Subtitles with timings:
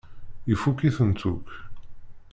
[0.53, 1.49] Ifukk-itent akk.